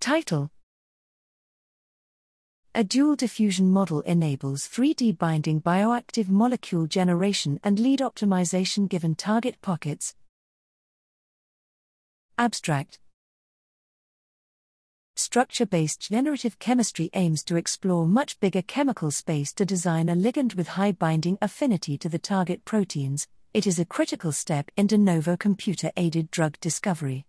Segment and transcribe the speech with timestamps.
[0.00, 0.50] Title
[2.72, 9.60] A dual diffusion model enables 3D binding bioactive molecule generation and lead optimization given target
[9.60, 10.14] pockets.
[12.38, 13.00] Abstract
[15.16, 20.54] Structure based generative chemistry aims to explore much bigger chemical space to design a ligand
[20.54, 23.26] with high binding affinity to the target proteins.
[23.52, 27.26] It is a critical step in de novo computer aided drug discovery.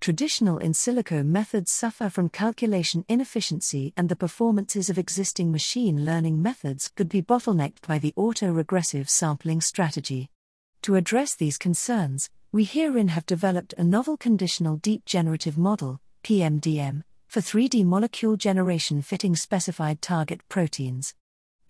[0.00, 6.40] Traditional in silico methods suffer from calculation inefficiency, and the performances of existing machine learning
[6.40, 10.30] methods could be bottlenecked by the autoregressive sampling strategy.
[10.82, 17.02] To address these concerns, we herein have developed a novel conditional deep generative model, PMDM,
[17.28, 21.14] for 3D molecule generation fitting specified target proteins.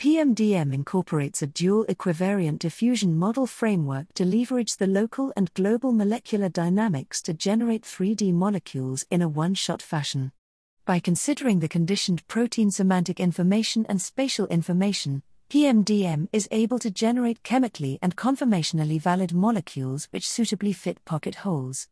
[0.01, 6.49] PMDM incorporates a dual equivariant diffusion model framework to leverage the local and global molecular
[6.49, 10.33] dynamics to generate 3D molecules in a one shot fashion.
[10.87, 17.43] By considering the conditioned protein semantic information and spatial information, PMDM is able to generate
[17.43, 21.89] chemically and conformationally valid molecules which suitably fit pocket holes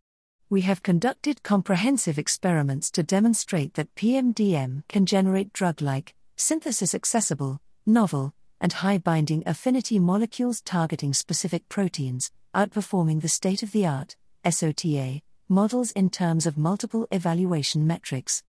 [0.49, 7.61] we have conducted comprehensive experiments to demonstrate that PMDM can generate drug like, synthesis accessible,
[7.89, 14.17] novel, and high binding affinity molecules targeting specific proteins, outperforming the state of the art
[14.45, 18.43] SOTA models in terms of multiple evaluation metrics.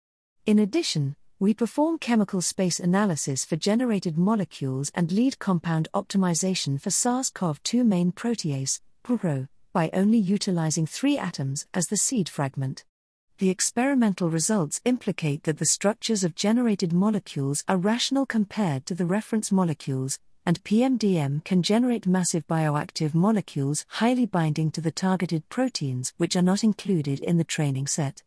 [0.46, 6.90] In addition, we perform chemical space analysis for generated molecules and lead compound optimization for
[6.90, 12.84] SARS CoV 2 main protease, PRO, by only utilizing three atoms as the seed fragment.
[13.38, 19.06] The experimental results implicate that the structures of generated molecules are rational compared to the
[19.06, 26.12] reference molecules, and PMDM can generate massive bioactive molecules highly binding to the targeted proteins
[26.16, 28.24] which are not included in the training set.